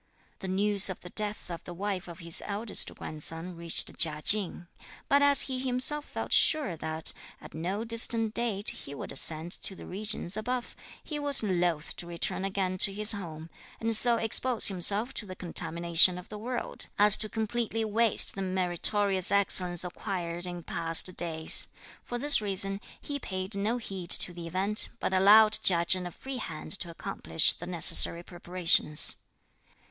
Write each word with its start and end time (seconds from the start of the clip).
The 0.39 0.47
news 0.47 0.89
of 0.89 1.01
the 1.01 1.11
death 1.11 1.51
of 1.51 1.63
the 1.63 1.75
wife 1.75 2.07
of 2.07 2.17
his 2.17 2.41
eldest 2.47 2.91
grandson 2.95 3.55
reached 3.55 3.95
Chia 3.99 4.19
Ching; 4.23 4.65
but 5.07 5.21
as 5.21 5.41
he 5.43 5.59
himself 5.59 6.05
felt 6.05 6.33
sure 6.33 6.75
that, 6.75 7.13
at 7.39 7.53
no 7.53 7.83
distant 7.83 8.33
date, 8.33 8.69
he 8.71 8.95
would 8.95 9.11
ascend 9.11 9.51
to 9.61 9.75
the 9.75 9.85
regions 9.85 10.35
above, 10.35 10.75
he 11.03 11.19
was 11.19 11.43
loth 11.43 11.95
to 11.97 12.07
return 12.07 12.43
again 12.43 12.79
to 12.79 12.91
his 12.91 13.11
home, 13.11 13.51
and 13.79 13.95
so 13.95 14.17
expose 14.17 14.69
himself 14.69 15.13
to 15.13 15.27
the 15.27 15.35
contamination 15.35 16.17
of 16.17 16.29
the 16.29 16.39
world, 16.39 16.87
as 16.97 17.15
to 17.17 17.29
completely 17.29 17.85
waste 17.85 18.33
the 18.33 18.41
meritorious 18.41 19.31
excellence 19.31 19.83
acquired 19.83 20.47
in 20.47 20.63
past 20.63 21.15
days. 21.15 21.67
For 22.03 22.17
this 22.17 22.41
reason, 22.41 22.81
he 22.99 23.19
paid 23.19 23.53
no 23.55 23.77
heed 23.77 24.09
to 24.09 24.33
the 24.33 24.47
event, 24.47 24.89
but 24.99 25.13
allowed 25.13 25.59
Chia 25.61 25.85
Chen 25.85 26.07
a 26.07 26.11
free 26.11 26.37
hand 26.37 26.71
to 26.79 26.89
accomplish 26.89 27.53
the 27.53 27.67
necessary 27.67 28.23
preparations. 28.23 29.17